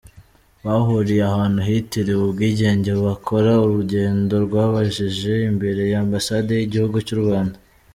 Bahuriye 0.65 1.21
ahantu 1.29 1.59
hitiriwe 1.67 2.21
ubwigenge 2.27 2.91
bakora 3.05 3.51
urugendo 3.65 4.35
rwabagejeje 4.45 5.33
imbere 5.51 5.81
ya 5.91 5.99
ambasade 6.05 6.51
y'igihugu 6.55 6.97
cy'Urwanda. 7.07 7.57